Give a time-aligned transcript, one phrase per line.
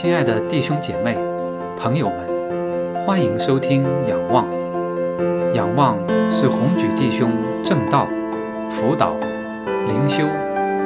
[0.00, 1.18] 亲爱的弟兄姐妹、
[1.76, 4.44] 朋友们，欢迎收听《仰望》。
[5.54, 5.98] 仰望
[6.30, 7.32] 是红举弟兄
[7.64, 8.06] 正道、
[8.70, 9.16] 辅导、
[9.88, 10.22] 灵修、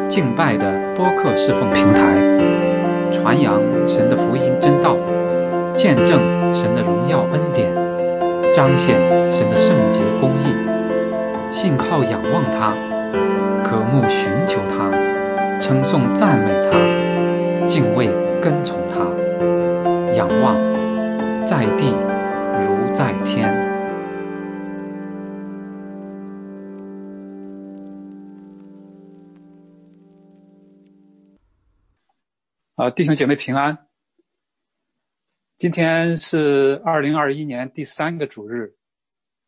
[0.09, 2.14] 敬拜的播客侍奉平台，
[3.12, 4.96] 传扬神的福音真道，
[5.75, 6.19] 见证
[6.55, 7.71] 神的荣耀恩典，
[8.55, 8.97] 彰显
[9.31, 10.57] 神的圣洁公义。
[11.51, 12.73] 信靠仰望他，
[13.63, 14.91] 渴慕寻求他，
[15.61, 18.09] 称颂赞美他，敬畏
[18.43, 19.04] 跟从他。
[20.16, 20.56] 仰望，
[21.46, 21.92] 在地
[22.59, 23.48] 如在天。
[32.74, 33.86] 啊，弟兄姐妹平安。
[35.56, 38.72] 今天是二零二一年第三个主日，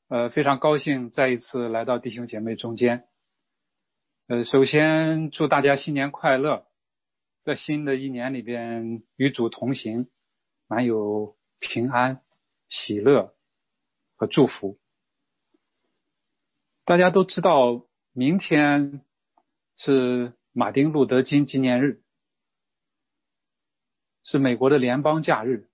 [0.08, 3.06] 呃，非常高兴再一次来到弟兄姐妹中间。
[4.28, 6.64] 呃，首先祝大家新年快乐，
[7.44, 10.08] 在新的一年里边与主同行。
[10.66, 12.22] 满有平安、
[12.68, 13.34] 喜乐
[14.16, 14.78] 和祝福。
[16.86, 19.02] 大家都知道，明天
[19.76, 22.02] 是马丁路德金纪念日，
[24.22, 25.68] 是美国的联邦假日。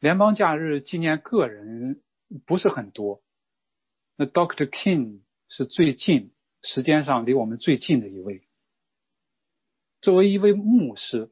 [0.00, 2.02] 联邦假日纪念个人
[2.44, 3.22] 不是很多，
[4.16, 4.68] 那 Dr.
[4.68, 8.42] King 是最近时间上离我们最近的一位。
[10.00, 11.30] 作为一位牧师，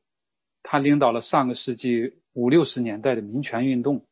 [0.63, 2.19] 他领导了上个世纪。
[2.35, 4.07] 五六十年代的民权运动，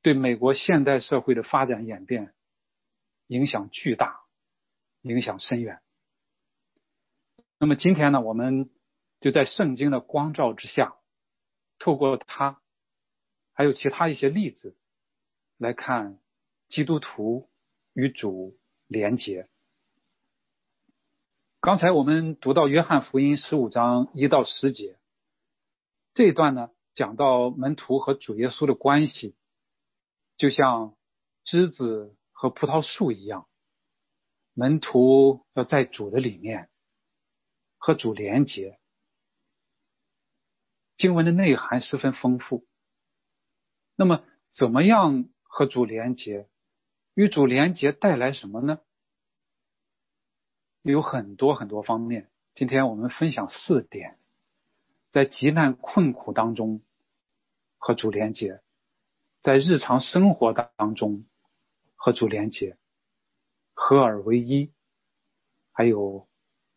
[0.00, 2.32] 对美国现代社会的发展演变
[3.26, 4.22] 影响巨大，
[5.02, 5.82] 影响深远。
[7.58, 8.70] 那么今天呢，我们
[9.20, 10.96] 就在圣经的光照之下，
[11.78, 12.62] 透过他，
[13.52, 14.74] 还有其他一些例子
[15.58, 16.18] 来看
[16.68, 17.50] 基督徒
[17.92, 19.50] 与主连结。
[21.66, 25.00] 刚才我们读到约翰福音十五章一到十节
[26.14, 26.70] 这一段呢。
[26.94, 29.34] 讲到门徒和主耶稣的关系，
[30.36, 30.94] 就像
[31.42, 33.48] 枝子和葡萄树一样，
[34.54, 36.70] 门徒要在主的里面
[37.78, 38.78] 和主连结。
[40.96, 42.64] 经文的内涵十分丰富。
[43.96, 44.22] 那么，
[44.56, 46.48] 怎么样和主连结？
[47.14, 48.78] 与主连结带来什么呢？
[50.92, 52.28] 有很多很多方面。
[52.54, 54.18] 今天我们分享四点，
[55.10, 56.80] 在极难困苦当中。
[57.78, 58.62] 和主连接，
[59.40, 61.24] 在日常生活当中
[61.94, 62.78] 和主连接，
[63.74, 64.72] 合而为一，
[65.70, 66.26] 还有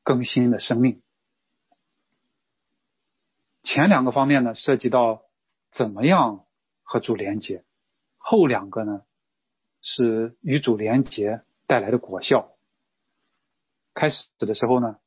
[0.04, 1.02] 更新的生命。
[3.64, 5.24] 前两个方面呢，涉及到
[5.72, 6.46] 怎么样
[6.84, 7.64] 和主连接；
[8.20, 9.04] 后两个呢，
[9.82, 12.52] 是与主连接带来的果效。
[13.94, 15.00] 开始的时候呢，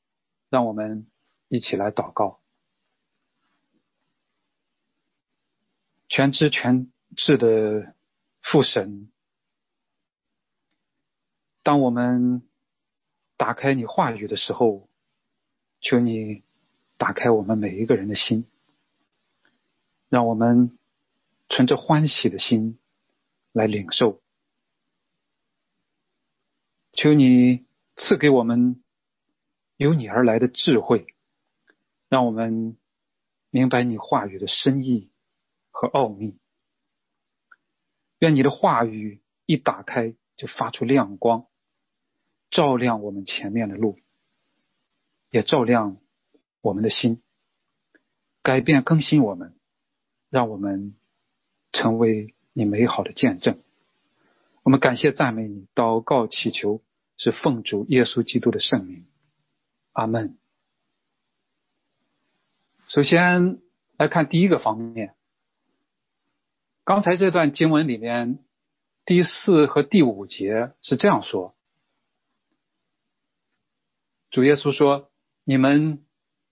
[0.51, 1.07] 让我们
[1.49, 2.41] 一起来祷告。
[6.09, 7.95] 全知全智的
[8.43, 9.11] 父神，
[11.63, 12.43] 当我们
[13.39, 14.91] 打开你话语的时候，
[15.81, 16.43] 求你
[16.99, 18.47] 打开我们每一个人的心，
[20.11, 20.79] 让我们
[21.49, 22.79] 存着欢喜的心
[23.53, 24.21] 来领受。
[26.93, 27.65] 求你
[27.97, 28.83] 赐给我们
[29.77, 31.07] 由你而来的智慧，
[32.09, 32.77] 让我们
[33.51, 35.11] 明白你话语的深意。
[35.75, 36.37] 和奥秘，
[38.19, 41.47] 愿你的话语一打开就发出亮光，
[42.51, 43.99] 照亮我们前面的路，
[45.31, 45.97] 也照亮
[46.61, 47.23] 我们的心，
[48.43, 49.55] 改变更新我们，
[50.29, 50.95] 让我们
[51.73, 53.59] 成为你美好的见证。
[54.63, 56.83] 我们感谢赞美你，祷告祈求
[57.17, 59.07] 是奉主耶稣基督的圣名，
[59.93, 60.39] 阿门。
[62.89, 63.61] 首先
[63.97, 65.15] 来看第一个方面。
[66.85, 68.45] 刚才这段经文里面，
[69.05, 71.55] 第四和第五节是这样说：
[74.31, 75.13] 主耶稣说
[75.45, 76.05] ：“你们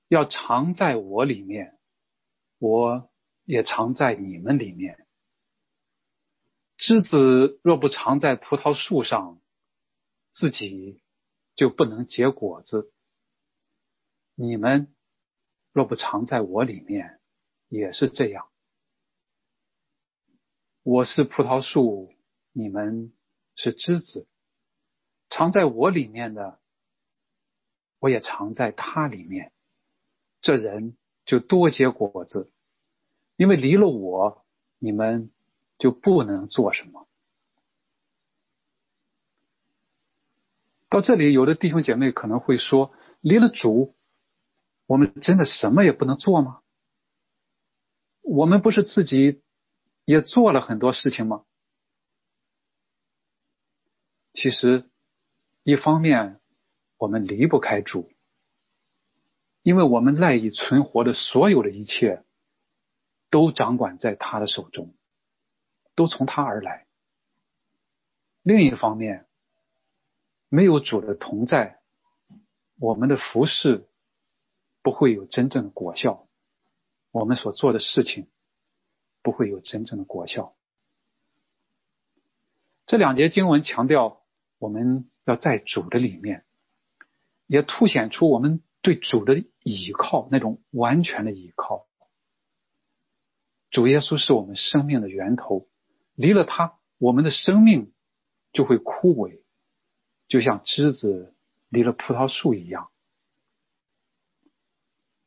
[0.06, 1.78] 要常在我里面，
[2.58, 3.10] 我
[3.44, 5.04] 也常在你们里面。
[6.78, 9.39] 枝子若不常在葡萄树上，
[10.32, 11.02] 自己
[11.54, 12.92] 就不能结果子。
[14.34, 14.94] 你们
[15.72, 17.20] 若不常在我里面，
[17.68, 18.48] 也是这样。”
[20.82, 22.14] 我是葡萄树，
[22.52, 23.12] 你们
[23.54, 24.26] 是枝子，
[25.28, 26.58] 藏在我里面的，
[27.98, 29.52] 我也藏在他里面。
[30.40, 32.50] 这人就多结果子，
[33.36, 34.46] 因为离了我，
[34.78, 35.30] 你们
[35.78, 37.06] 就不能做什么。
[40.90, 43.96] 到这里，有的弟兄姐妹可能会说：离了主，
[44.86, 46.62] 我们真的什么也不能做吗？
[48.22, 49.40] 我们不是自己
[50.04, 51.44] 也做了很多事情吗？
[54.32, 54.90] 其实，
[55.62, 56.40] 一方面
[56.96, 58.10] 我们离不开主，
[59.62, 62.24] 因为我们赖以存活的所有的一切，
[63.30, 64.92] 都掌管在他的手中，
[65.94, 66.88] 都从他而来。
[68.42, 69.28] 另一方面，
[70.50, 71.80] 没有主的同在，
[72.78, 73.88] 我们的服饰
[74.82, 76.28] 不会有真正的果效，
[77.10, 78.28] 我们所做的事情
[79.22, 80.54] 不会有真正的果效。
[82.84, 84.18] 这两节经文强调。
[84.62, 86.44] 我们要在主的里面，
[87.46, 91.86] 也凸显出我们对主的倚靠，那种完全的倚靠。
[93.70, 95.66] 主耶稣是我们生命的源头，
[96.14, 97.94] 离了他，我们的生命
[98.52, 99.40] 就会枯萎，
[100.30, 101.34] 就像枝子
[101.68, 102.90] 离了葡萄树一样。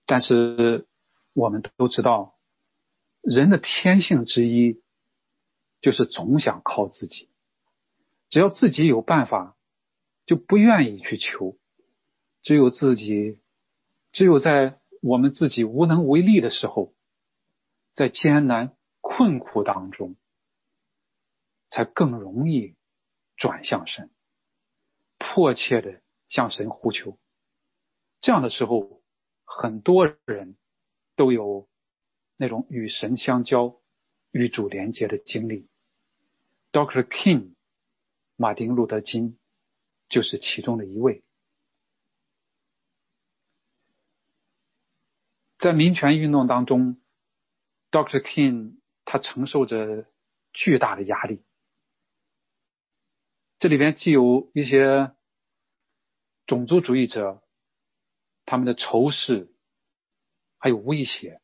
[0.05, 0.87] 但是
[1.33, 2.35] 我们都知道，
[3.21, 4.81] 人的天性之一
[5.81, 7.29] 就是总想靠自己。
[8.29, 9.55] 只要自己有办法，
[10.25, 11.59] 就不愿意去求。
[12.41, 13.39] 只有自己，
[14.11, 16.93] 只有在我们自己无能为力的时候，
[17.93, 20.15] 在艰难困苦当中，
[21.69, 22.75] 才更容易
[23.35, 24.09] 转向神，
[25.33, 27.17] 迫切的向神呼求。
[28.21, 29.01] 这样的时候，
[29.45, 30.57] 很多人
[31.15, 31.67] 都有
[32.37, 33.81] 那种与神相交、
[34.29, 35.67] 与主连接的经历。
[36.71, 37.01] Dr.
[37.03, 37.55] King。
[38.35, 39.39] 马丁·路德·金
[40.09, 41.23] 就是其中的一位。
[45.59, 46.99] 在民权运动当中
[47.91, 48.21] ，Dr.
[48.21, 50.07] King 他承受着
[50.51, 51.43] 巨大的压力。
[53.59, 55.15] 这里边既有一些
[56.45, 57.41] 种族主义者
[58.45, 59.53] 他们的仇视，
[60.57, 61.41] 还有威胁，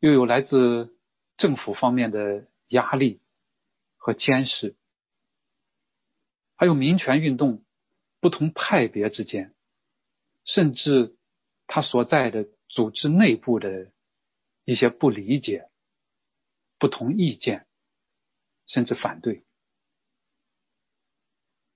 [0.00, 0.96] 又有来自
[1.36, 3.20] 政府方面的压力
[3.96, 4.76] 和监视。
[6.56, 7.64] 还有民权运动，
[8.20, 9.54] 不同派别之间，
[10.44, 11.16] 甚至
[11.66, 13.90] 他所在的组织内部的
[14.64, 15.70] 一些不理解、
[16.78, 17.66] 不同意见，
[18.66, 19.44] 甚至反对。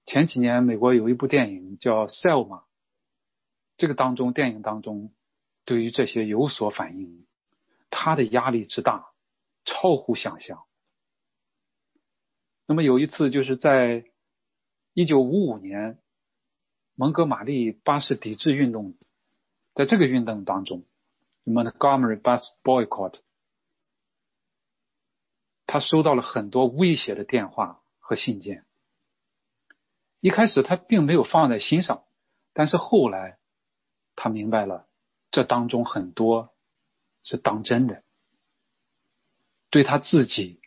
[0.07, 2.61] 前几年，美国有一部电影叫《Selma》，
[3.77, 5.13] 这个当中，电影当中
[5.65, 7.27] 对于这些有所反应，
[7.91, 9.13] 他的压力之大，
[9.65, 10.65] 超乎想象。
[12.67, 14.05] 那么有一次，就是在。
[14.97, 15.99] 一九五五年，
[16.95, 18.95] 蒙哥马利巴士抵制运动，
[19.75, 20.85] 在这个运动当中
[21.45, 23.19] ，Montgomery Bus Boycott，
[25.67, 28.65] 他收到了很多威胁的电话和信件。
[30.25, 32.07] 一开始他并没有放在心上，
[32.55, 33.37] 但是后来
[34.17, 34.89] 他明白了，
[35.31, 36.55] 这当中很多
[37.23, 38.05] 是当真的，
[39.69, 40.63] 对他自己，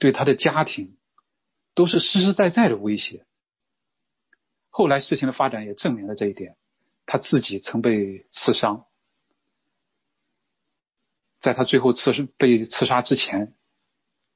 [0.00, 0.98] 对他的家庭，
[1.76, 3.24] 都是实实在在的威胁。
[4.70, 6.56] 后来事情的发展也证明了这一点，
[7.06, 8.86] 他自己曾被刺伤，
[11.40, 13.54] 在他最后刺是被刺杀之前，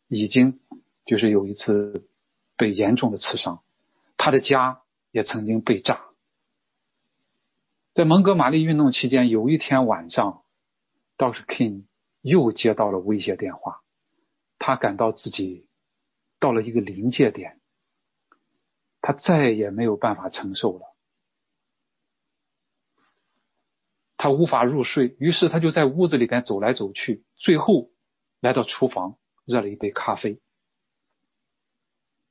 [0.07, 0.61] 已经
[1.05, 2.09] 就是有一次
[2.57, 3.65] 被严重的刺伤，
[4.17, 6.01] 他的家也曾经被炸。
[7.93, 10.43] 在蒙哥马利运动期间，有一天晚上
[11.17, 11.45] ，Dr.
[11.47, 11.85] King
[12.21, 13.83] 又接到了威胁电话，
[14.59, 15.69] 他感到自己
[16.41, 17.61] 到了一个临界点。
[19.01, 20.97] 他再也没有办法承受了，
[24.17, 27.91] 他无法入睡，于是他就在屋子里边走来走去，最后
[28.41, 30.41] 来到厨房，热了一杯咖啡。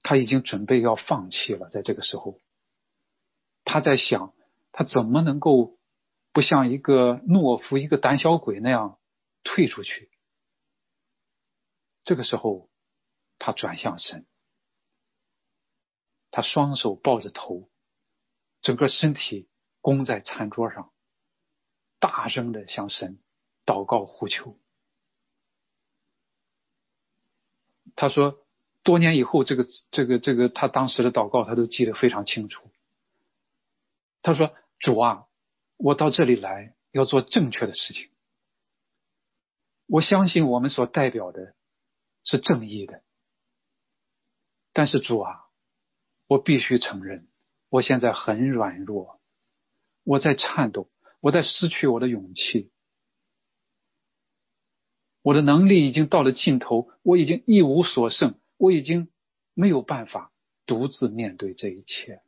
[0.03, 2.39] 他已经准备要放弃了，在这个时候，
[3.63, 4.35] 他在想，
[4.71, 5.79] 他怎么能够
[6.31, 8.99] 不像一个懦夫、一个胆小鬼那样
[9.43, 10.11] 退出去？
[12.03, 12.69] 这个时候，
[13.39, 14.27] 他转向神。
[16.31, 17.69] 他双手抱着头，
[18.61, 19.47] 整个身体
[19.81, 20.91] 弓在餐桌上，
[21.99, 23.21] 大声的向神
[23.65, 24.59] 祷告呼求。
[27.95, 28.42] 他说，
[28.83, 32.69] 多年以后，这个这个这个，他当时的祷告他都记得非常清楚。
[34.21, 35.25] 他说：“主啊，
[35.77, 38.09] 我到这里来要做正确的事情。
[39.87, 41.55] 我相信我们所代表的
[42.23, 43.01] 是正义的，
[44.73, 45.39] 但是主啊。”
[46.25, 47.27] 我必须承认，
[47.69, 49.19] 我现在很软弱，
[50.03, 52.71] 我在颤抖，我在失去我的勇气，
[55.21, 59.11] 我的能力已经到了尽头，我已经一无所剩，我已经
[59.53, 60.31] 没有办法
[60.65, 62.23] 独自面对这一切。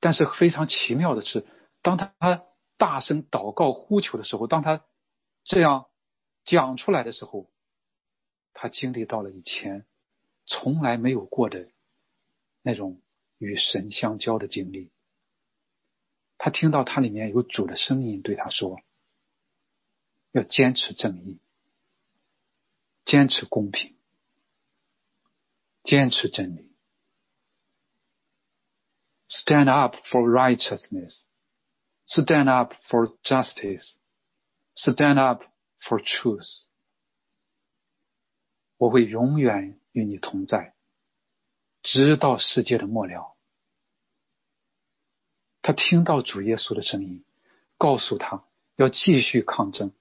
[0.00, 1.46] 但是非常奇妙的是，
[1.80, 2.44] 当他
[2.76, 4.84] 大声祷告呼求的时候，当他
[5.44, 5.88] 这样
[6.44, 7.48] 讲出来的时候，
[8.52, 9.86] 他经历到了以前
[10.44, 11.70] 从来没有过的
[12.62, 13.00] 那种
[13.38, 14.90] 与神相交的经历。
[16.36, 18.80] 他听到他里面有主的声音对他说
[20.34, 21.38] ：“要坚持正义，
[23.04, 23.96] 坚持公平，
[25.82, 26.70] 坚持真理。”
[29.28, 31.22] Stand up for righteousness.
[32.06, 33.94] Stand up for justice.
[34.74, 35.42] Stand up
[35.80, 36.66] for truth.
[38.76, 40.74] 我会永远与你同在，
[41.82, 43.36] 直到世界的末了。
[45.62, 47.24] 他听到主耶稣的声音，
[47.78, 48.44] 告诉他
[48.76, 49.92] 要继续抗争，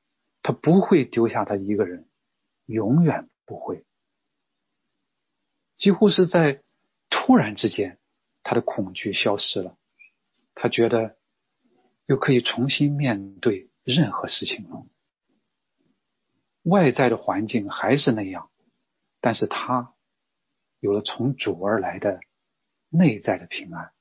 [0.42, 2.10] 他不会丢下他一个人，
[2.72, 3.86] 永远不会。
[5.78, 6.64] 几乎是在
[7.10, 7.98] 突然之间。
[8.44, 9.78] 他的恐惧消失了，
[10.56, 11.16] 他觉得
[12.08, 14.84] 又可以重新面对任何事情了。
[16.64, 18.50] 外在的环境还是那样，
[19.20, 19.94] 但是他
[20.80, 22.20] 有了从主而来的
[22.90, 23.94] 内在的平安。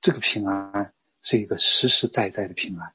[0.00, 2.94] 这个平安是一个实实在在的平安。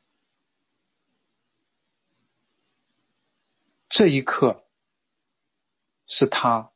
[3.94, 4.66] 这一刻
[6.08, 6.72] 是他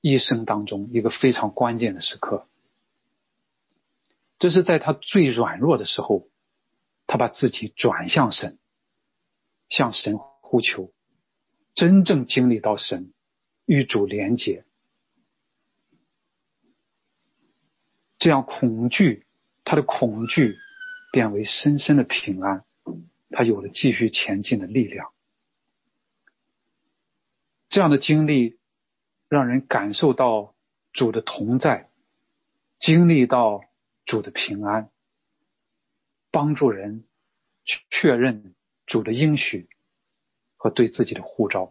[0.00, 2.48] 一生当中一个非常关键的时刻。
[4.40, 6.28] 这是在他最软弱的时候，
[7.06, 8.58] 他把自己转向神，
[9.68, 10.92] 向神呼求，
[11.76, 13.12] 真正经历到神
[13.64, 14.64] 与主连结，
[18.18, 19.24] 这样恐惧，
[19.62, 20.56] 他的恐惧
[21.12, 22.64] 变为深深的平安，
[23.30, 25.12] 他有了继续前进的力量。
[27.70, 28.58] 这样的经历
[29.28, 30.54] 让人感受到
[30.92, 31.88] 主的同在，
[32.78, 33.62] 经历到。
[34.06, 34.90] 主的平安，
[36.32, 37.04] 帮助人
[37.90, 39.68] 确认主的应许
[40.56, 41.70] 和对自己的呼召。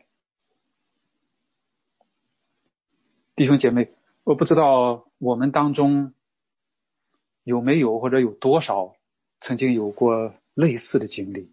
[3.35, 3.91] 弟兄姐妹，
[4.23, 6.13] 我不知道我们当中
[7.43, 8.95] 有没有或者有多少
[9.41, 11.51] 曾经有过类似的经历？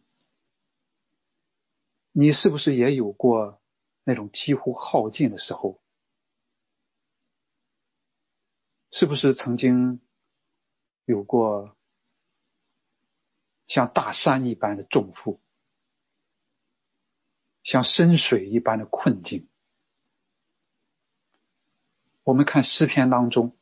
[2.12, 3.60] 你是不是也有过
[4.08, 5.80] 那种几乎耗尽的时候？
[8.92, 10.00] 是不是曾经？
[11.04, 11.76] 有过
[13.68, 15.40] 像大山一般的重负，
[17.62, 19.48] 像深水一般的困境。
[22.24, 23.56] 我们看诗篇当中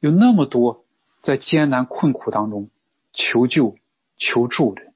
[0.00, 0.84] 有那么多
[1.22, 2.68] 在艰难困苦当中
[3.12, 3.78] 求救
[4.16, 4.92] 求助的，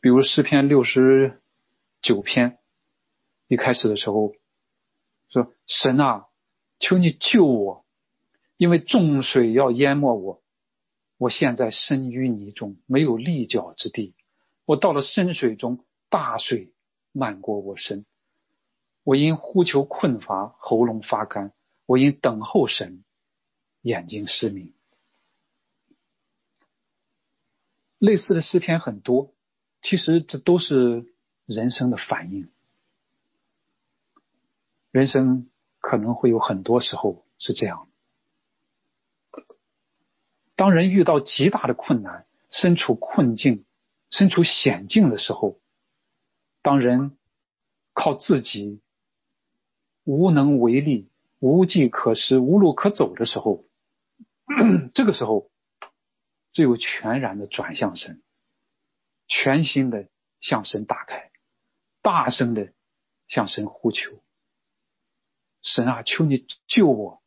[0.00, 1.42] 比如诗篇六十
[2.00, 2.58] 九篇
[3.46, 4.34] 一开始的时候
[5.28, 6.26] 说：“神啊，
[6.78, 7.84] 求你救我。”
[8.58, 10.42] 因为重水要淹没我，
[11.16, 14.16] 我现在身淤泥中，没有立脚之地。
[14.64, 16.72] 我到了深水中，大水
[17.12, 18.04] 漫过我身。
[19.04, 21.50] 我因呼求困乏，喉咙发干；
[21.86, 23.04] 我因等候神，
[23.80, 24.74] 眼睛失明。
[27.98, 29.32] 类似的诗篇很多，
[29.82, 31.14] 其实这都是
[31.48, 32.50] 人生的反应。
[34.90, 35.48] 人生
[35.80, 37.88] 可能会有很多时候是这样。
[40.56, 43.64] 当人遇到极大的困难、身处困境、
[44.10, 45.58] 身处险境的时候，
[46.60, 47.16] 当人
[47.94, 48.82] 靠自己
[50.04, 53.64] 无能为力、无计可施、无路可走的时候，
[54.92, 55.50] 这个时候
[56.52, 58.22] 只有全然的转向神，
[59.28, 60.08] 全心的
[60.40, 61.30] 向神打开，
[62.02, 62.72] 大声的
[63.26, 64.22] 向神呼求
[65.62, 67.22] ：“神啊，求你救我！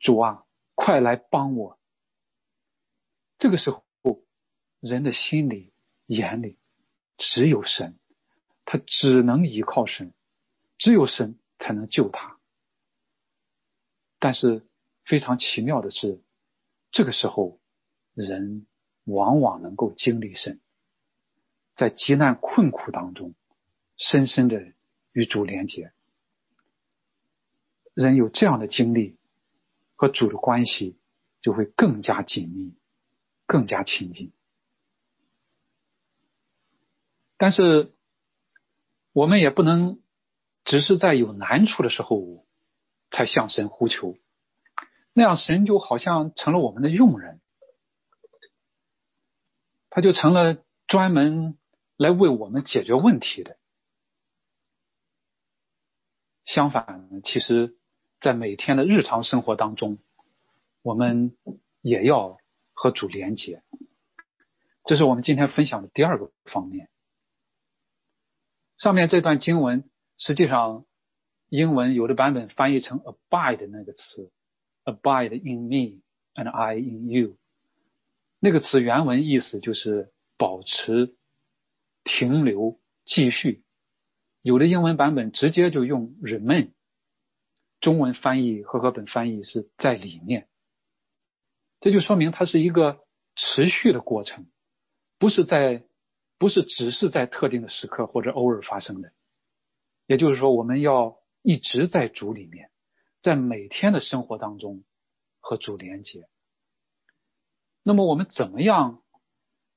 [0.00, 1.78] 主啊，快来帮我！”
[3.38, 3.84] 这个时候，
[4.80, 5.72] 人的心里、
[6.06, 6.58] 眼里
[7.18, 7.98] 只有神，
[8.64, 10.12] 他只能依靠神，
[10.78, 12.38] 只有神才能救他。
[14.18, 14.66] 但是
[15.04, 16.22] 非常奇妙的是，
[16.90, 17.60] 这个时候
[18.14, 18.66] 人
[19.04, 20.60] 往往能够经历神，
[21.74, 23.34] 在极难困苦当中，
[23.96, 24.62] 深深的
[25.12, 25.92] 与主连接。
[27.94, 29.18] 人有这样的经历，
[29.96, 30.98] 和主的关系
[31.40, 32.74] 就会更加紧密。
[33.46, 34.32] 更加亲近，
[37.36, 37.92] 但是
[39.12, 40.00] 我们也不能
[40.64, 42.46] 只是在有难处的时候
[43.10, 44.16] 才向神呼求，
[45.12, 47.42] 那样神就好像成了我们的佣人，
[49.90, 51.58] 他就成了专门
[51.98, 53.58] 来为我们解决问题的。
[56.44, 57.76] 相反，其实，
[58.20, 59.98] 在每天的日常生活当中，
[60.82, 61.36] 我们
[61.80, 62.38] 也要。
[62.76, 63.62] 和主连接，
[64.84, 66.90] 这是我们今天分享的第二个方面。
[68.76, 70.84] 上面这段经文实际上
[71.48, 74.30] 英文有的版本翻译成 “abide” 那个词
[74.84, 76.02] ，“abide in me
[76.34, 77.36] and I in you”，
[78.40, 81.14] 那个词原文意思就是保持、
[82.02, 83.63] 停留、继续。
[84.44, 86.72] 有的英文版本直接就用 “remain”，
[87.80, 90.48] 中文翻译和合本翻译是在里面。
[91.80, 93.00] 这就说明它是一个
[93.34, 94.46] 持续的过程，
[95.18, 95.82] 不是在，
[96.36, 99.14] 不是只是在特定的时刻或者偶尔发生的。
[100.06, 102.70] 也就是说，我们要一直在主里面，
[103.22, 104.84] 在每天的生活当中
[105.40, 106.28] 和主连接。
[107.82, 109.02] 那么，我们怎么样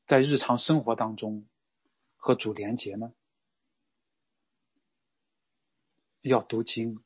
[0.07, 1.47] 在日常生活当中
[2.17, 3.13] 和主连接呢？
[6.27, 6.99] 要读经，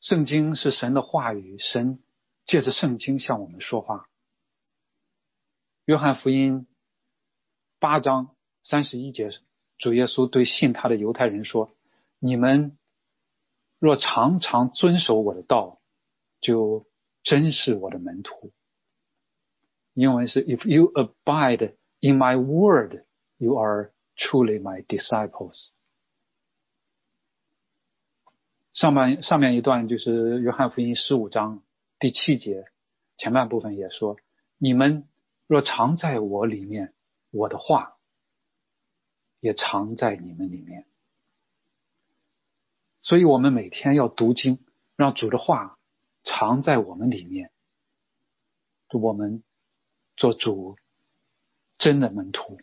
[0.00, 2.02] 圣经是神的话语，神。
[2.44, 4.08] 借着圣经向我们说话。
[5.84, 6.66] 约翰福音
[7.78, 9.30] 八章三十一节，
[9.78, 11.72] 主耶稣对信他的犹太人说
[12.18, 12.76] ：“你们
[13.78, 15.80] 若常常遵守我的道，
[16.40, 16.88] 就
[17.22, 18.52] 真是我的门徒。”
[19.94, 23.04] 英文是 “If you abide in my word,
[23.38, 25.70] you are truly my disciples。”
[28.72, 31.62] 上半上面一段就是约翰福音十五章。
[31.98, 32.64] 第七节
[33.18, 34.16] 前半部分也说
[34.56, 35.06] ：“你们
[35.46, 36.94] 若常在我里面，
[37.30, 37.98] 我的话
[39.40, 40.86] 也常在你们里面。”
[43.02, 44.64] 所以，我们每天要读经，
[44.96, 45.78] 让主的话
[46.24, 47.50] 常在我们里面，
[48.88, 49.42] 我们
[50.16, 50.76] 做主
[51.76, 52.58] 真的门徒。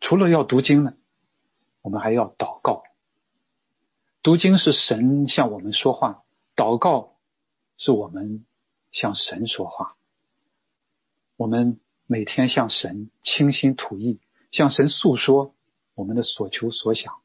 [0.00, 0.96] 除了要读经呢，
[1.82, 2.84] 我们还要祷告。
[4.22, 6.22] 读经是神向我们说话。
[6.54, 7.16] 祷告
[7.76, 8.44] 是我们
[8.90, 9.96] 向神说话，
[11.36, 14.20] 我们每天向神倾心吐意，
[14.50, 15.54] 向神诉说
[15.94, 17.20] 我们的所求所想。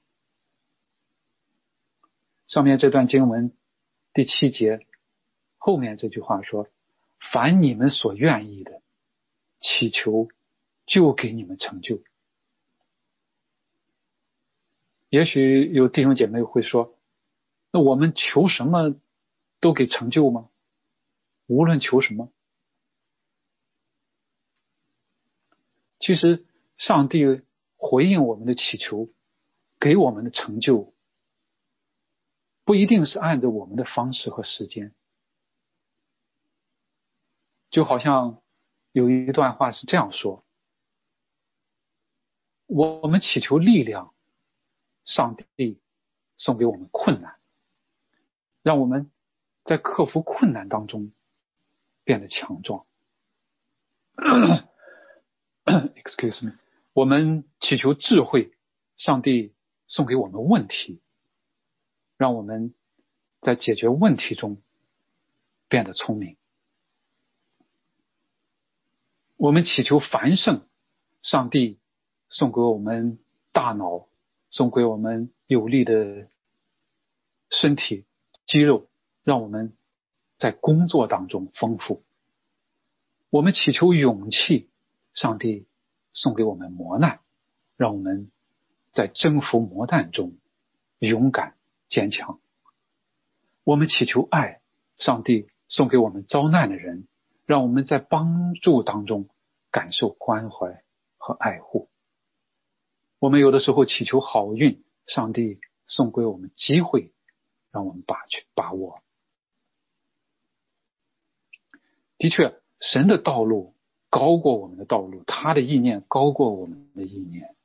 [2.47, 3.53] 上面这段经文
[4.13, 4.79] 第七节
[5.57, 6.67] 后面这句话说
[7.31, 8.81] ：“凡你们所愿意的，
[9.59, 10.29] 祈求
[10.85, 12.01] 就给你们成就。”
[15.09, 16.97] 也许有弟兄姐妹会说
[17.71, 18.95] ：“那我们求什么？”
[19.59, 20.49] 都给成就吗？
[21.47, 22.31] 无论求什么，
[25.99, 26.45] 其实
[26.77, 27.41] 上帝
[27.75, 29.09] 回应我们的祈求，
[29.79, 30.93] 给我们的成就，
[32.65, 34.93] 不一定是按照我们的方式和时间。
[37.71, 38.43] 就好像
[38.91, 40.45] 有一段话是这样说：
[42.67, 44.13] 我们祈求力量，
[45.07, 45.79] 上帝
[46.35, 47.37] 送给我们困难，
[48.61, 49.09] 让我们。
[49.67, 51.11] 在克服困难当中
[52.05, 52.85] 变得强壮。
[55.65, 56.53] Excuse me，
[56.93, 58.53] 我们祈求智慧，
[58.95, 59.53] 上帝
[59.85, 61.01] 送给我们问题，
[62.15, 62.73] 让我们
[63.41, 64.61] 在解决问题中
[65.67, 66.37] 变得聪明。
[69.35, 70.61] 我们祈求繁盛，
[71.23, 71.77] 上帝
[72.29, 73.19] 送给我们
[73.51, 74.06] 大脑，
[74.57, 76.27] 送给我们有力的
[77.51, 78.07] 身体
[78.47, 78.87] 肌肉。
[79.23, 79.75] 让我们
[80.39, 82.01] 在工作当中丰富。
[83.29, 84.69] 我们祈求勇气，
[85.13, 85.67] 上帝
[86.13, 87.19] 送给我们磨难，
[87.75, 88.31] 让我们
[88.93, 90.37] 在征服磨难中
[90.97, 91.55] 勇敢
[91.89, 92.39] 坚强。
[93.65, 94.61] 我们祈求爱，
[94.97, 97.05] 上帝送给我们遭难的人，
[97.45, 99.27] 让我们在帮助当中
[99.71, 100.83] 感受关怀
[101.17, 101.89] 和爱护。
[103.19, 107.13] 我们有的时候祈求好运，上帝送给我们机会，
[107.71, 109.01] 让我们把去把握。
[112.17, 113.75] 的确，神的道路
[114.09, 117.55] 高过我们的道路，他的意念高过我们的意念。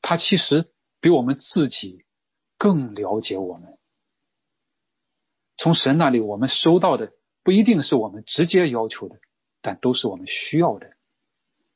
[0.00, 2.04] 他其实比我们自己
[2.56, 3.78] 更了解我们。
[5.56, 9.18] 从神那里，我们收到的不一定是我们直接要求的，
[9.60, 10.96] 但都是我们需要的，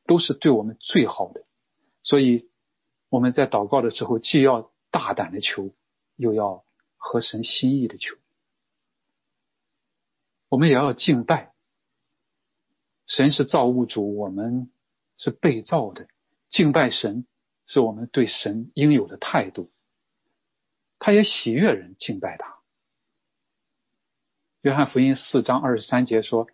[0.07, 1.45] 都是对我们最好的。
[2.03, 2.49] 所以
[3.13, 5.71] 我们在祷告的时候，既要大胆的求，
[6.17, 6.65] 又要
[6.97, 8.17] 合神心意的求。
[10.49, 11.53] 我们也要敬拜。
[13.07, 14.73] 神是造物主，我们
[15.19, 16.09] 是被造的。
[16.49, 17.27] 敬拜神
[17.67, 19.71] 是我们对神应有的态度。
[20.99, 22.61] 他也喜悦人敬拜他。
[24.63, 26.49] 约翰福音四章二十三节说：“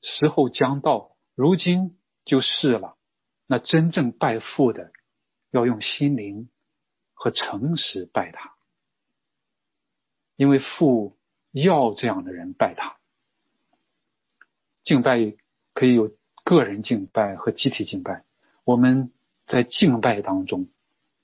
[0.00, 2.96] 时候将到，如今就是了。
[3.46, 4.92] 那真正拜父的，
[5.50, 6.48] 要用心灵
[7.14, 8.54] 和诚实拜他，
[10.36, 11.16] 因为父
[11.52, 12.98] 要这样的人拜他。
[14.84, 15.36] 敬拜。”
[15.74, 18.24] 可以有个人敬拜和集体敬拜。
[18.64, 19.12] 我们
[19.46, 20.68] 在敬拜当中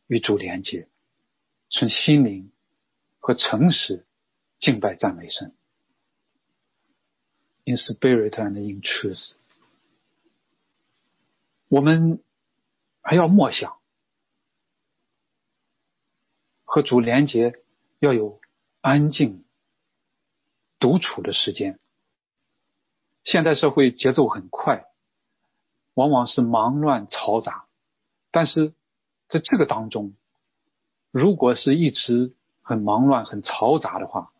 [0.06, 0.88] 与主连接，
[1.70, 2.52] 从心灵
[3.18, 4.06] 和诚实
[4.60, 5.56] 敬拜赞美神。
[7.64, 9.32] In spirit and in truth，
[11.66, 12.22] 我们
[13.02, 13.76] 还要默想
[16.74, 17.54] 和主连接，
[18.00, 18.40] 要有
[18.80, 19.44] 安静
[20.80, 21.78] 独处的时间。
[23.22, 24.84] 现代社会节奏很快，
[25.94, 27.66] 往往是忙乱嘈杂，
[28.32, 28.74] 但是
[29.28, 30.14] 在这个当中，
[31.12, 34.32] 如果是一直很忙乱、很嘈杂的话，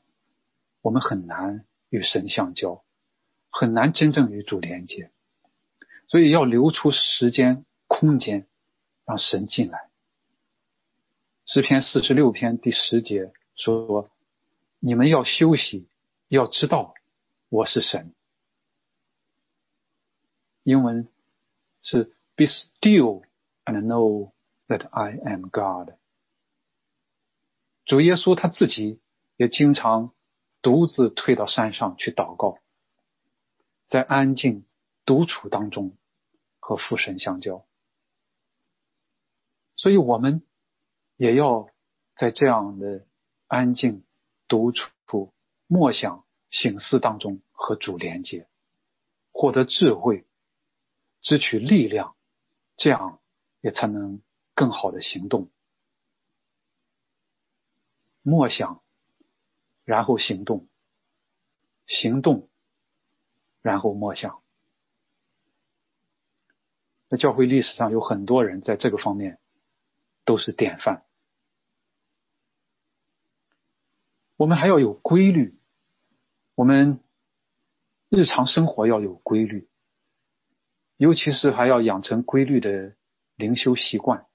[0.82, 2.82] 我们很难与神相交。
[3.48, 5.12] 很难真正与主连接，
[6.08, 8.48] 所以要留出时间、空间，
[9.04, 9.88] 让神进来。
[11.46, 14.10] 诗篇四十六篇第十节说
[14.80, 15.86] ：“你们要休息，
[16.28, 16.94] 要知道
[17.50, 18.14] 我是神。”
[20.64, 21.06] 英文
[21.82, 23.24] 是 “Be still
[23.66, 24.32] and know
[24.68, 25.94] that I am God。”
[27.84, 29.02] 主耶稣他自己
[29.36, 30.14] 也经常
[30.62, 32.58] 独自退到山上去祷告。
[33.88, 34.64] 在安静
[35.04, 35.94] 独处当中
[36.58, 37.66] 和父神相交，
[39.76, 40.42] 所以我们
[41.16, 41.68] 也要
[42.16, 43.06] 在这样的
[43.46, 44.04] 安静
[44.48, 45.32] 独处、
[45.66, 48.48] 默想、醒思当中和主连接，
[49.32, 50.26] 获得智慧，
[51.20, 52.16] 支取力量，
[52.76, 53.20] 这样
[53.60, 54.22] 也才能
[54.54, 55.50] 更好的行动。
[58.22, 58.82] 默想，
[59.84, 60.68] 然后行动，
[61.86, 62.48] 行动。
[63.62, 64.42] 然后默想，
[67.08, 69.40] 在教会历史上有很多人在这个方面
[70.26, 71.03] 都是典范。
[74.44, 75.58] 我们还要有规律，
[76.54, 77.00] 我们
[78.10, 79.70] 日常生活要有规律，
[80.98, 82.94] 尤其是还要养成规律的
[83.36, 84.26] 灵修习惯，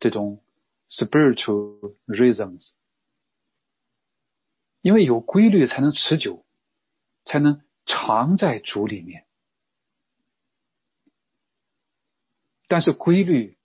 [0.00, 0.42] 这种
[0.88, 2.70] spiritual rhythms，
[4.80, 6.46] 因为有规律才能持久，
[7.26, 7.60] 才能。
[7.86, 9.26] 常在主里面，
[12.66, 13.58] 但是规律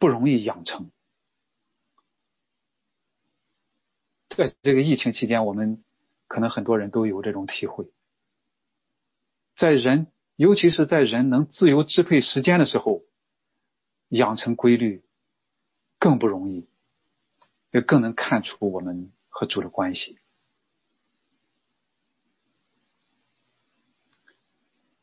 [0.00, 0.90] 不容易养成。
[4.36, 5.82] 在这个疫情期间，我们
[6.28, 7.90] 可能很多人都有这种体会，
[9.56, 13.02] 在人，尤其是在人能自由支配时间的时候，
[14.08, 15.02] 养成规律
[15.98, 16.68] 更不容易，
[17.70, 20.18] 也更能看出我们和主的关系。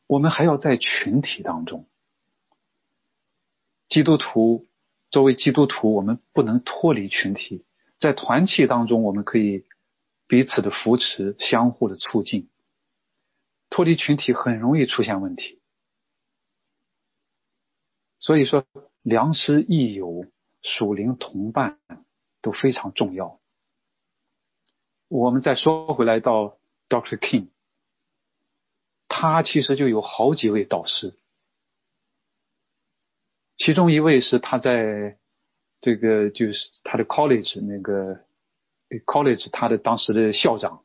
[0.06, 1.88] 我们还要在群体当中，
[3.88, 4.64] 基督徒
[5.10, 7.64] 作为基督徒，我们不能脱离群体。
[8.04, 9.64] 在团契当中，我们可以
[10.26, 12.50] 彼此的扶持，相互的促进。
[13.70, 15.58] 脱离群体很容易出现问题。
[18.18, 18.66] 所以说，
[19.00, 20.26] 良师益友、
[20.60, 21.78] 属灵同伴
[22.42, 23.40] 都非常重要。
[25.08, 26.58] 我们再说回来到
[26.90, 27.16] Dr.
[27.16, 27.48] King。
[29.08, 31.16] 他其实就有好几位导师，
[33.56, 35.16] 其中一位是他在
[35.84, 38.24] 这个就是他的 college 那个
[39.04, 40.82] college 他的当时的校长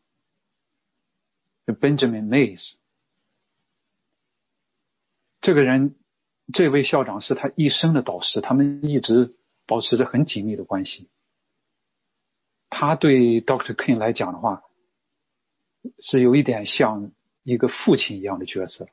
[1.66, 2.74] Benjamin Mays，
[5.40, 5.96] 这个人
[6.52, 9.36] 这位校长是他一生的导师，他们一直
[9.66, 11.08] 保持着很紧密的关系。
[12.70, 14.64] 他对 Doctor King 来讲的话，
[16.00, 17.14] 是有一点像。
[17.44, 18.90] 一个父亲一样的角色。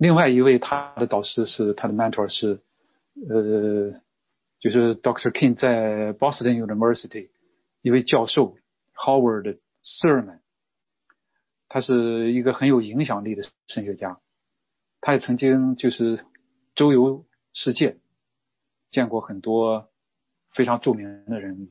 [0.00, 2.62] 另外一位他的导师是他的 mentor 是，
[3.28, 4.00] 呃，
[4.58, 5.30] 就是 Dr.
[5.30, 7.28] King 在 Boston University
[7.82, 8.56] 一位教授
[8.94, 10.40] Howard Thurman，
[11.68, 14.18] 他是一个很有影响力的神学家，
[15.02, 16.24] 他也曾经就是
[16.74, 17.98] 周游世界，
[18.90, 19.90] 见过很多
[20.54, 21.70] 非常著名的人。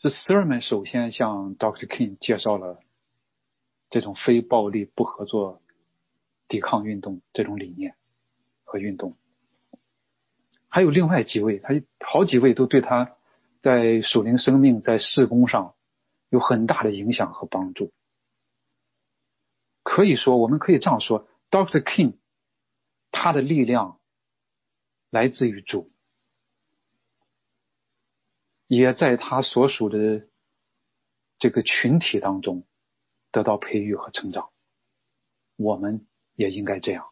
[0.00, 1.86] 是 Thurman 首先向 Dr.
[1.86, 2.78] King 介绍了
[3.88, 5.62] 这种非暴力不合作
[6.48, 7.96] 抵抗运动这种理念
[8.64, 9.16] 和运动，
[10.68, 13.16] 还有另外几位，他好几位都对他
[13.60, 15.74] 在属灵生命在事工上
[16.28, 17.92] 有很大的影响和帮助。
[19.82, 21.82] 可以说，我们可以这样说：Dr.
[21.82, 22.16] King
[23.10, 23.98] 他的力量
[25.10, 25.90] 来自于主。
[28.66, 30.26] 也在他所属的
[31.38, 32.64] 这个群体当中
[33.30, 34.50] 得到培育和成长，
[35.56, 37.06] 我们也应该这样。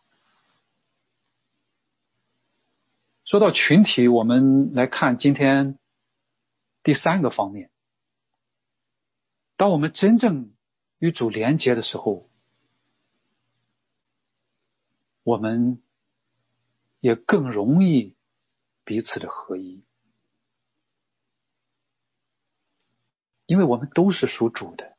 [3.24, 5.78] 说到群体，我们来看今天
[6.82, 7.70] 第三个方面。
[9.56, 10.52] 当我们真正
[10.98, 12.28] 与主连接的时候，
[15.22, 15.80] 我们
[17.00, 18.16] 也更容易
[18.84, 19.84] 彼此的合一，
[23.46, 24.96] 因为我们都是属主的，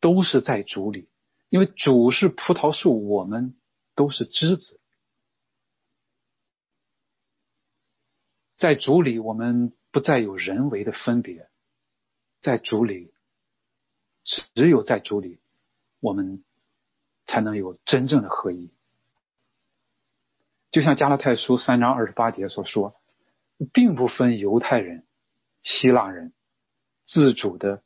[0.00, 1.08] 都是在主里。
[1.50, 3.56] 因为主是葡萄树，我们
[3.94, 4.80] 都是枝子。
[8.56, 11.50] 在主里，我们不再有人为的分别，
[12.40, 13.12] 在主里，
[14.54, 15.40] 只有在主里，
[15.98, 16.44] 我们
[17.26, 18.72] 才能有真正的合一。
[20.70, 22.94] 就像加拉太书三章二十八节所说，
[23.72, 25.04] 并不分犹太人、
[25.64, 26.32] 希腊人、
[27.06, 27.82] 自主的、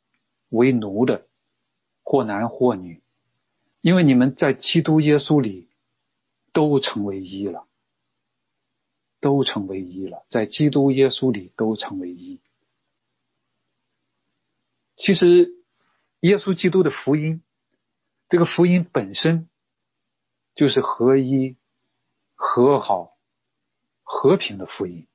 [0.49, 1.27] 为奴的，
[2.03, 3.01] 或男或女，
[3.85, 5.69] 因为你们在基督耶稣里
[6.53, 7.67] 都成为一了。
[9.21, 12.39] 都成为一了，在基督耶稣里都成为一。
[14.97, 15.51] 其实，
[16.19, 17.41] 耶稣基督的福音，
[18.29, 19.49] 这个福音本身
[20.53, 21.55] 就是合一、
[22.35, 23.17] 和好、
[24.03, 25.07] 和平的福音。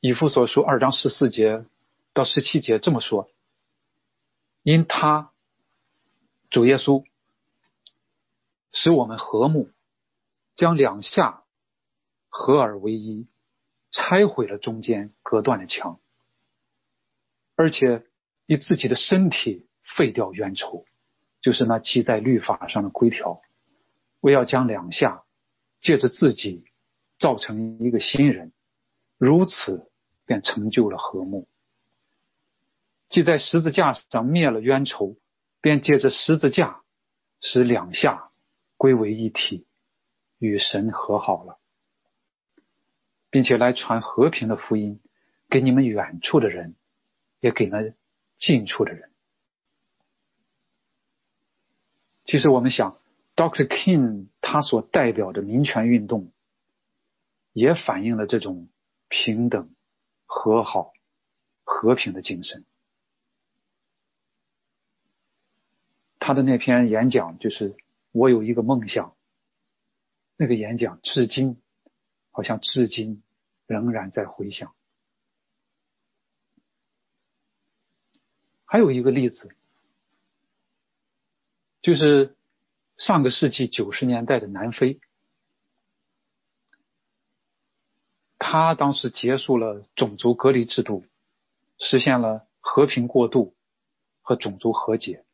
[0.00, 1.66] 以父所书二章十四节
[2.14, 3.28] 到十七节这么说：
[4.62, 5.30] 因他
[6.50, 7.04] 主耶稣
[8.72, 9.70] 使我们和睦。
[10.54, 11.42] 将两下
[12.30, 13.28] 合而为一，
[13.90, 16.00] 拆毁了中间隔断的墙，
[17.56, 18.06] 而且
[18.46, 20.86] 以自己的身体废掉冤仇，
[21.42, 23.42] 就是那记在律法上的规条。
[24.20, 25.24] 我要将两下
[25.82, 26.64] 借着自己
[27.18, 28.50] 造成一个新人，
[29.18, 29.90] 如此
[30.24, 31.48] 便成就了和睦。
[33.10, 35.18] 既在十字架上灭了冤仇，
[35.66, 36.80] 便借着十字架
[37.40, 38.30] 使两下
[38.76, 39.66] 归为一体。
[40.38, 41.58] 与神和好了，
[43.30, 45.00] 并且来传和平的福音
[45.50, 46.76] 给你们远处的人，
[47.40, 47.94] 也给了
[48.38, 49.10] 近处的人。
[52.26, 53.00] 其实我们想
[53.34, 53.66] ，Dr.
[53.66, 56.30] King 他所代表的民权运动，
[57.52, 58.68] 也反映了这种
[59.08, 59.74] 平等、
[60.26, 60.92] 和好、
[61.64, 62.64] 和平的精神。
[66.26, 67.76] 他的那篇演讲就是
[68.10, 69.14] “我有一个梦想”。
[70.36, 71.62] 那个演讲至今，
[72.32, 73.22] 好像至今
[73.68, 74.74] 仍然在回响。
[78.64, 79.54] 还有一个例子，
[81.80, 82.34] 就是
[82.96, 84.98] 上个世纪九十年代的南非，
[88.36, 91.06] 他当时结束了种族隔离制度，
[91.78, 93.54] 实现了和平过渡
[94.22, 95.24] 和种族和解，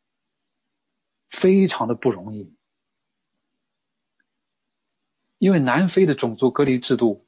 [1.41, 2.55] 非常的不容易。
[5.39, 7.27] 因为南非的种族隔离制度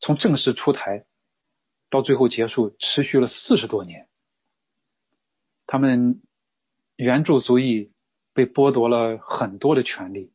[0.00, 1.06] 从正式出台
[1.88, 4.08] 到最后结束，持续了四十多年。
[5.66, 6.20] 他们
[6.96, 7.92] 原住族裔
[8.32, 10.32] 被剥夺了很多的权利，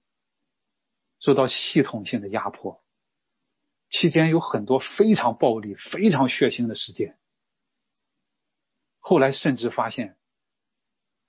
[1.19, 2.81] 受到系统性的压迫，
[3.89, 7.17] 期间有很多非常暴力、非常血腥的事件。
[8.99, 10.17] 后来甚至发现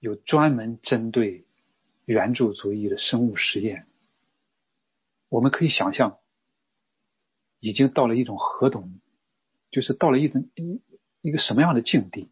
[0.00, 1.44] 有专门针对
[2.04, 3.86] 原住族裔的生物实验。
[5.28, 6.18] 我们可以想象，
[7.60, 9.00] 已经到了一种何等，
[9.70, 10.80] 就是到了一种一
[11.20, 12.30] 一个什么样的境地？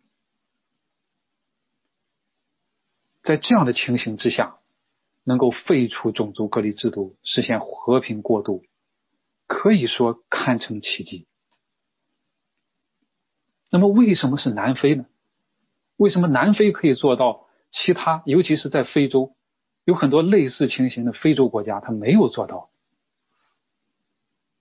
[3.23, 4.61] 在这样的情形之下，
[5.25, 8.65] 能够废除种族隔离制度，实现和平过渡，
[9.49, 11.27] 可以说堪称奇迹。
[13.69, 15.07] 那么，为什么是南非呢？
[15.97, 17.46] 为什么南非可以做到，
[17.79, 19.37] 其他尤其是在非洲，
[19.85, 22.71] 有很多类似情形的非洲国家，他没有做到？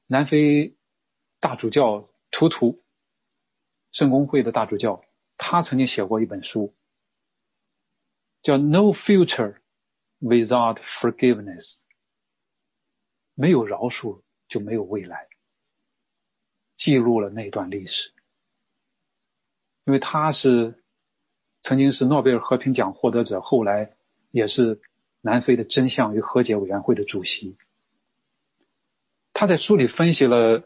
[0.06, 0.76] 南非
[1.40, 2.84] 大主教图图
[3.94, 5.02] 圣公会的大主教，
[5.38, 6.76] 他曾经写过一本书，
[8.42, 9.60] 叫《No Future
[10.20, 11.64] Without Forgiveness》，
[13.34, 15.30] 没有饶恕就没有未来，
[16.76, 18.12] 记录了那段历史。
[19.86, 20.84] 因为他是
[21.68, 23.96] 曾经是诺贝尔和平奖获得者，后来
[24.30, 24.80] 也是
[25.22, 27.58] 南非的真相与和解委员会的主席。
[29.34, 30.64] 他在书里分析了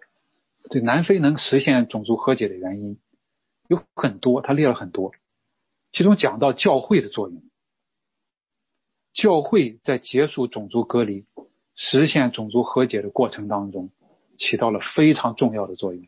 [0.69, 2.99] 这南非能实现种族和解的原因
[3.69, 5.13] 有很多，他列了很多，
[5.93, 7.41] 其中讲到教会的作用。
[9.13, 11.25] 教会在结束种族隔离、
[11.75, 13.89] 实现种族和解的过程当中，
[14.37, 16.05] 起到了非常重要的作用。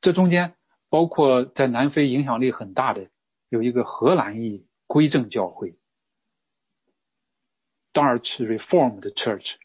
[0.00, 0.54] 这中间
[0.88, 3.10] 包括在南非影响力很大的
[3.48, 5.78] 有一个荷兰裔归正教会
[7.92, 9.56] （Dutch Reformed Church）。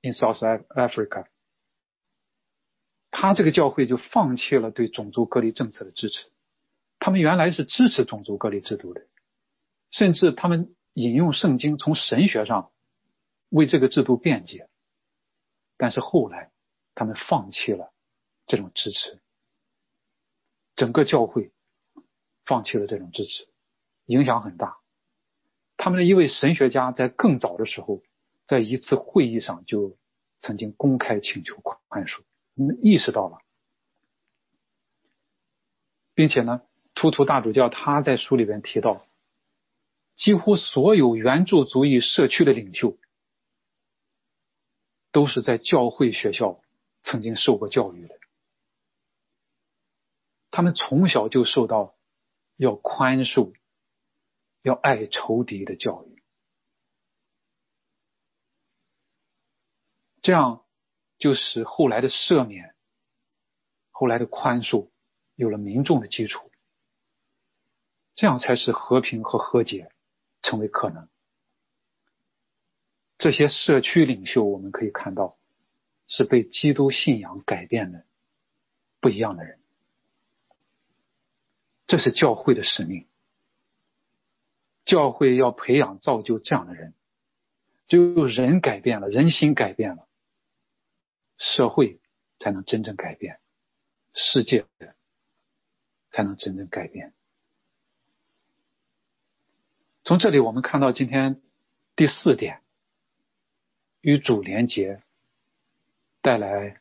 [0.00, 1.26] in South Africa，
[3.10, 6.30] 他这个教会就放弃了对种族隔离政策的支持，
[7.00, 9.08] 他们原来是支持种族隔离制度的，
[9.90, 12.70] 甚至他们引用圣经从神学上
[13.48, 14.68] 为这个制度辩解。
[15.76, 16.52] 但是后来，
[16.94, 17.92] 他们放弃了
[18.46, 19.20] 这种支持，
[20.78, 21.50] 整个教会
[22.46, 23.48] 放弃了这种支持，
[24.06, 24.78] 影响很大。
[25.76, 28.00] 他们的一位神学家在更早的时候，
[28.46, 29.98] 在一次会议上就
[30.40, 32.22] 曾经公开请求宽恕，
[32.80, 33.38] 意识到了，
[36.14, 36.62] 并且呢，
[36.94, 39.04] 图图大主教他在书里边提到，
[40.14, 42.96] 几乎所有原住族裔社区的领袖。
[45.10, 46.60] 都是在教会学校
[47.02, 48.14] 曾经受过教育的，
[50.58, 51.94] 他们从小就受到
[52.56, 53.54] 要宽恕、
[54.62, 56.20] 要爱仇敌的教育，
[60.20, 60.64] 这样
[61.16, 62.74] 就使后来的赦免、
[63.92, 64.90] 后来的宽恕
[65.36, 66.50] 有了民众的基础，
[68.16, 69.92] 这样才使和平和和解
[70.42, 71.08] 成为可能。
[73.16, 75.38] 这些社区领袖，我们可以看到，
[76.08, 78.04] 是被基督信仰改变的
[78.98, 79.57] 不一样的人。
[81.88, 83.08] 这是教会的使命。
[84.84, 86.94] 教会要培养、造就这样的人，
[87.88, 90.06] 只有人改变了，人心改变了，
[91.36, 91.98] 社会
[92.38, 93.40] 才能真正改变，
[94.14, 94.66] 世界
[96.12, 97.12] 才能真正改变。
[100.04, 101.42] 从这里，我们看到今天
[101.96, 102.62] 第四点。
[104.00, 105.02] 与主连结，
[106.22, 106.80] 带来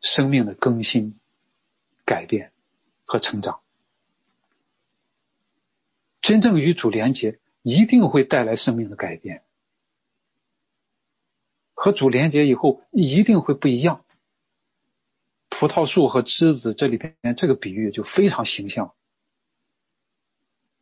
[0.00, 1.16] 生命的更新、
[2.04, 2.52] 改变
[3.04, 3.60] 和成长。
[6.26, 9.44] 真正与主连结，一定会带来生命的改变。
[11.72, 14.04] 和主连结以后，一定会不一样。
[15.48, 18.92] 葡萄树和枝子这里边这个比喻就非常形象，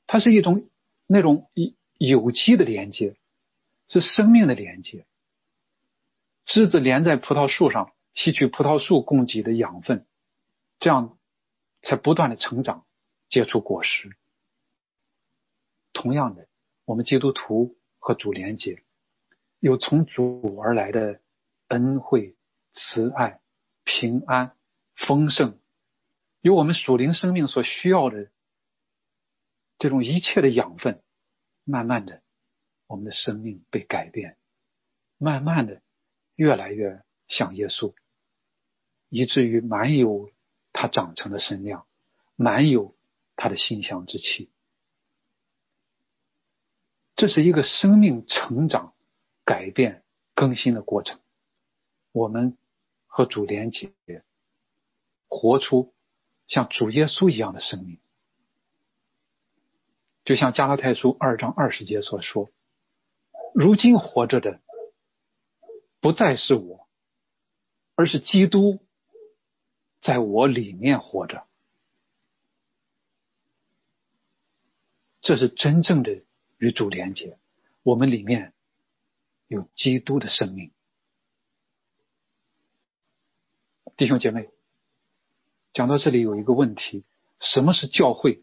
[0.06, 0.66] 它是一种
[1.06, 3.14] 那种有有机的连接，
[3.88, 5.04] 是生命的连接。
[6.46, 10.06] 枝子连在葡萄树上，吸取葡萄树供给的养分，
[10.78, 11.18] 这样
[11.82, 12.86] 才不断的成长，
[13.28, 14.16] 结出果实。
[16.04, 16.46] 同样的，
[16.84, 18.82] 我们基督徒和主连结，
[19.58, 21.22] 有从主而来的
[21.68, 22.36] 恩惠、
[22.74, 23.40] 慈爱、
[23.84, 24.54] 平安、
[24.94, 25.58] 丰盛，
[26.42, 28.30] 有我们属灵生命所需要的
[29.78, 31.02] 这种一切的养分。
[31.64, 32.20] 慢慢的，
[32.86, 34.36] 我们的生命被改变，
[35.16, 35.80] 慢慢的。
[36.36, 37.94] 越来越像耶稣，
[39.08, 40.30] 以至于满有
[40.74, 41.86] 他长成的身量，
[42.36, 42.94] 满有
[43.36, 44.50] 他的馨香之气。
[47.16, 48.94] 这是一个生命成长、
[49.44, 50.02] 改变、
[50.34, 51.20] 更新的过程。
[52.12, 52.56] 我们
[53.06, 53.92] 和主连结，
[55.28, 55.94] 活出
[56.46, 57.98] 像主耶稣一样的生命。
[60.24, 62.50] 就像加拉太书二章二十节所说
[63.54, 64.60] ：“如今活着的。”
[66.00, 66.86] 不再是我，
[67.94, 68.80] 而是基督
[70.02, 71.46] 在我里面活着。
[75.22, 76.22] 这是真正的
[76.64, 77.38] 与主连接。
[77.82, 78.54] 我们里面
[79.48, 80.72] 有基督的生命。
[83.98, 84.48] 弟兄姐妹，
[85.74, 87.04] 讲到这里有一个问题：
[87.38, 88.42] 什么是教会？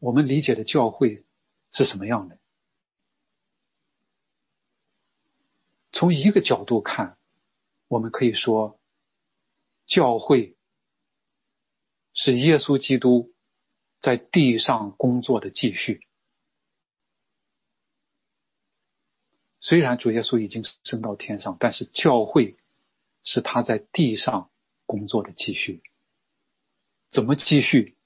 [0.00, 1.24] 我们理解的教会
[1.70, 2.38] 是什么样的？
[5.92, 7.16] 从一个角度看，
[7.86, 8.80] 我们可以说，
[9.86, 10.56] 教会
[12.14, 13.32] 是耶稣基督
[14.00, 16.06] 在地上工作的继续。
[19.60, 22.56] 虽然主耶稣已经升到天上，但是教会
[23.24, 24.50] 是他在地上
[24.86, 25.82] 工作的继续。
[27.10, 27.96] 怎么继续？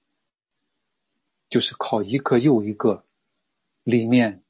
[1.48, 3.05] 就是靠一个又一个
[3.85, 4.42] 里面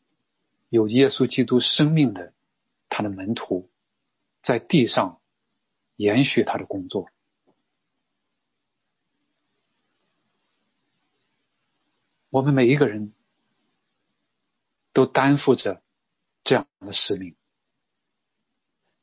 [0.69, 2.33] 有耶稣基督生命的。
[2.95, 3.71] 他的门徒
[4.43, 5.19] 在地上
[5.97, 7.09] 延续他的工作。
[12.33, 13.13] 我们每一个人
[14.95, 15.83] 都担负着
[16.45, 17.37] 这样的使命。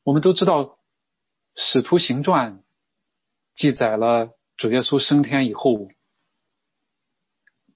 [0.02, 0.64] 我们都知道，
[1.54, 2.58] 《使徒行传》
[3.54, 5.88] 记载了主耶稣升天以后，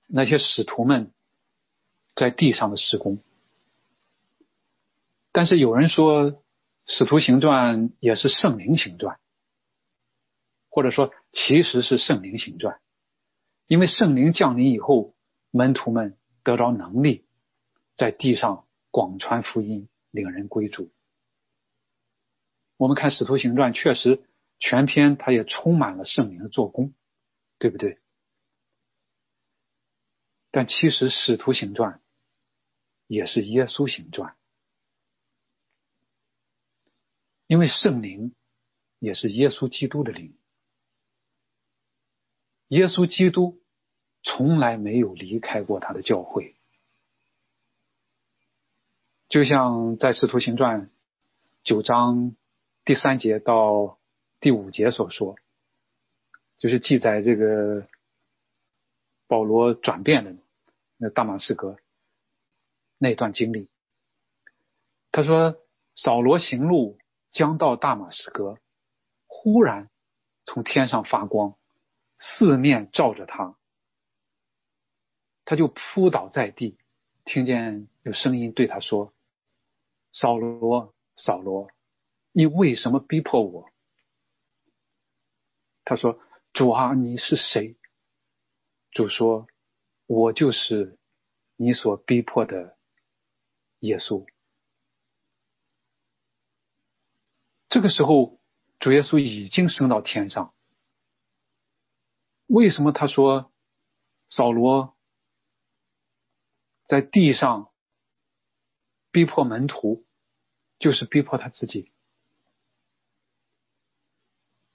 [0.09, 1.13] 那些使徒们
[2.17, 3.23] 在地上的施工。
[5.31, 6.33] 但是有人说，
[6.85, 9.21] 《使徒行传》也是圣灵行传，
[10.69, 12.81] 或者说其实是圣灵行传，
[13.69, 15.14] 因为圣灵降临以后，
[15.57, 17.25] 门徒们得着能力，
[17.95, 20.93] 在地上广传福音，领人归主。
[22.77, 24.29] 我们看《使徒行传》，确实
[24.59, 26.93] 全篇它也充满了圣灵的做工，
[27.59, 28.01] 对不对？
[30.51, 31.99] 但其实《使徒行传》
[33.07, 34.37] 也是耶稣行传，
[37.47, 38.35] 因为圣灵
[38.99, 40.37] 也是耶稣基督的灵，
[42.67, 43.63] 耶稣基督
[44.25, 46.57] 从来没有离开过他的教会，
[49.29, 50.87] 就像在《使徒行传》
[51.63, 52.35] 九章
[52.85, 53.99] 第三节到
[54.41, 55.37] 第五节所说，
[56.59, 57.87] 就是记载这个
[59.29, 60.35] 保罗转变的。
[60.97, 61.77] 那大马士革
[62.99, 63.69] 那段经历，
[65.13, 65.57] 他说
[65.95, 66.99] ：“扫罗行路
[67.31, 68.59] 将到大马士革，
[69.27, 69.91] 忽然
[70.45, 71.57] 从天上发光，
[72.19, 73.57] 四面照着他，
[75.45, 76.79] 他就扑倒在地，
[77.25, 79.13] 听见有声音对他说
[80.13, 81.71] ：‘扫罗，扫罗，
[82.33, 83.71] 你为什么逼迫我？’
[85.85, 86.19] 他说
[86.53, 87.77] ：‘主啊，你是谁？’
[88.93, 89.47] 主说。”
[90.07, 90.99] 我就是
[91.57, 92.77] 你所逼迫的
[93.79, 94.27] 耶稣。
[97.71, 98.39] 这个时候，
[98.81, 100.53] 主耶稣已经升到天上。
[102.49, 103.51] 为什么他说
[104.29, 104.95] 扫罗
[106.87, 107.73] 在地上
[109.11, 110.05] 逼迫门徒，
[110.79, 111.93] 就是逼迫他自己？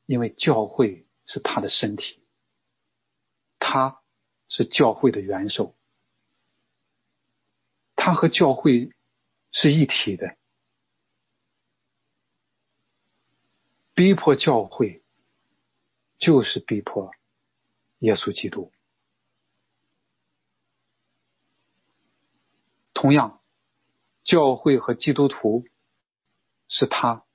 [0.05, 2.23] 因为教会是他的身体，
[3.59, 4.01] 他。
[4.51, 5.75] 是教会的元首，
[7.95, 8.91] 他和教会
[9.51, 10.35] 是一体的。
[13.93, 15.03] 逼迫教会，
[16.17, 17.11] 就是逼迫
[17.99, 18.73] 耶稣基督。
[23.01, 23.39] 同样，
[24.25, 25.63] 教会和基督徒
[26.67, 27.25] 是他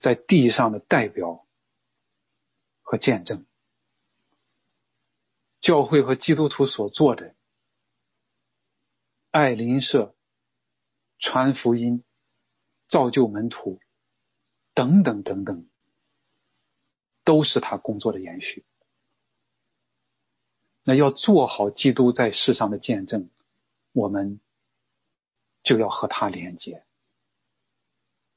[0.00, 1.46] 在地上的代表
[2.80, 3.44] 和见证。
[5.60, 7.34] 教会和基督徒所做的
[9.30, 10.14] 爱邻舍、
[11.18, 12.02] 传福音、
[12.88, 13.78] 造就门徒
[14.72, 15.68] 等等等等，
[17.22, 18.64] 都是他工作的延续。
[20.84, 23.28] 那要做好基督在世上的见证，
[23.92, 24.40] 我们
[25.66, 26.86] 就要和他连接，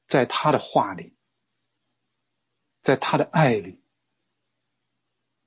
[0.06, 1.14] 在他的话里，
[2.82, 3.80] 在他的爱里，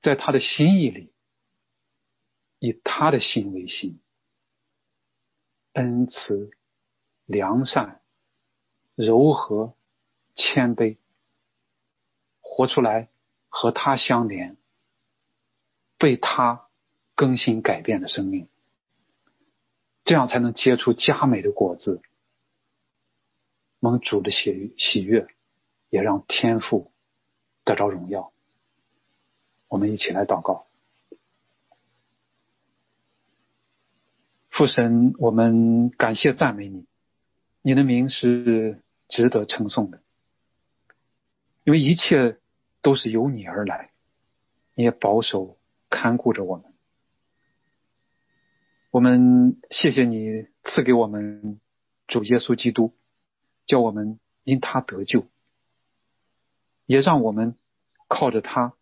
[0.01, 1.13] 在他的心意里。
[2.59, 3.99] 以他的心为心，
[5.73, 6.49] 恩慈、
[7.25, 8.01] 良善、
[8.95, 9.75] 柔和、
[10.33, 10.97] 谦卑，
[12.39, 13.09] 活出来
[13.49, 14.55] 和他相连，
[15.97, 16.69] 被他
[17.15, 18.47] 更新改变的生命，
[20.03, 22.01] 这样才能结出佳美的果子，
[23.79, 25.27] 蒙主的喜喜悦，
[25.89, 26.91] 也让天父
[27.63, 28.33] 得着荣耀。
[29.69, 30.67] 我们一起来祷告。
[34.49, 36.85] 父神，我们感谢赞美你，
[37.61, 40.01] 你的名是值得称颂的，
[41.63, 42.37] 因为一切
[42.81, 43.91] 都是由你而来，
[44.75, 45.57] 你也保守
[45.89, 46.72] 看顾着我们。
[48.93, 51.59] 我们谢谢你赐给我们
[52.05, 52.93] 主耶稣基督，
[53.65, 55.25] 叫我们因他得救，
[56.85, 57.55] 也让我们
[58.07, 58.75] 靠着他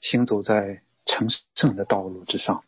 [0.00, 2.64] 行走在成圣的道路之上。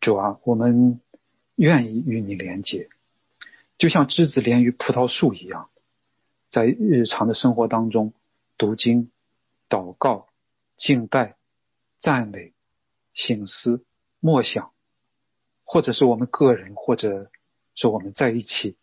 [0.00, 1.00] 主啊，我们
[1.54, 2.90] 愿意与你连接，
[3.78, 5.70] 就像枝子连于葡萄树一样，
[6.50, 8.12] 在日常的生活当中
[8.58, 9.10] 读经、
[9.70, 10.28] 祷告、
[10.76, 11.38] 敬拜、
[11.98, 12.52] 赞美、
[13.14, 13.82] 醒思、
[14.26, 14.72] 默想，
[15.62, 17.30] 或者是我们个人，或者
[17.76, 18.76] 是我们在一起，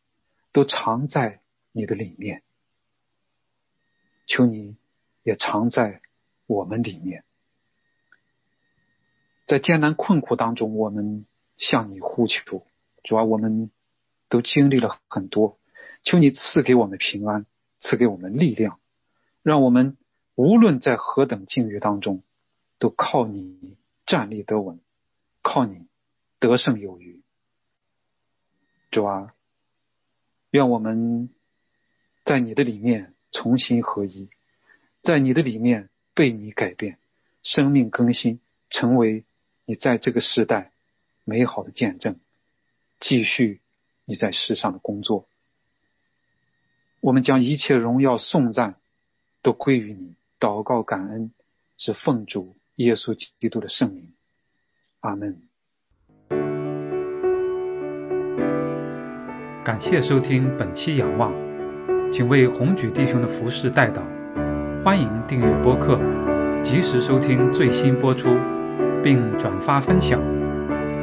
[0.54, 1.42] 都藏在
[1.74, 2.44] 你的里面。
[4.26, 4.78] 求你
[5.22, 6.00] 也藏在
[6.48, 7.26] 我们里面。
[9.46, 11.26] 在艰难困苦当中，我们
[11.58, 12.66] 向你呼求，
[13.04, 13.70] 主啊，我们
[14.30, 15.60] 都经历了很多，
[16.04, 17.46] 求你赐给我们平安，
[17.82, 18.80] 赐给我们力量，
[19.42, 19.98] 让我们
[20.36, 22.24] 无论在何等境遇当中，
[22.80, 23.76] 都靠你
[24.06, 24.80] 站立得稳，
[25.44, 25.86] 靠你
[26.40, 27.22] 得胜有余。
[28.90, 29.36] 主啊，
[30.50, 31.30] 愿我们
[32.26, 34.30] 在你的里面重新合一，
[35.04, 36.98] 在你的里面被你改变，
[37.44, 38.40] 生命更新，
[38.72, 39.26] 成为。
[39.66, 40.74] 你在这个时代
[41.24, 42.20] 美好的见证，
[43.00, 43.62] 继续
[44.04, 45.26] 你在世上的工作。
[47.00, 48.76] 我们将一切荣耀颂赞
[49.42, 51.32] 都归于你，祷告感恩
[51.78, 54.14] 是奉主耶稣基督的圣名，
[55.04, 55.38] 阿门。
[59.64, 61.32] 感谢收听本期仰望，
[62.12, 64.02] 请为红举弟兄的服饰代祷，
[64.84, 66.00] 欢迎订阅播客，
[66.62, 68.36] 及时收听最新播出。
[69.04, 70.18] 并转发分享。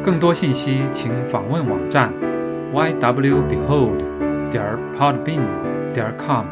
[0.03, 2.11] 更多信息请访问网站
[2.73, 3.99] ywbehold
[4.49, 4.65] 点
[4.97, 5.43] podbean
[5.93, 6.47] 点 com。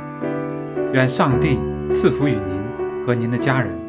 [0.92, 1.58] 愿上帝
[1.90, 2.62] 赐福与您
[3.06, 3.87] 和您的家人。